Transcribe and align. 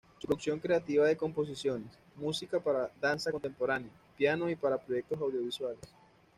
Su 0.17 0.25
producción 0.25 0.57
creativa 0.57 1.05
de 1.05 1.15
composiciones, 1.15 1.91
música 2.15 2.59
para 2.59 2.89
danza 2.99 3.31
contemporánea, 3.31 3.91
piano 4.17 4.49
y 4.49 4.55
para 4.55 4.79
proyectos 4.83 5.21
audiovisuales. 5.21 5.77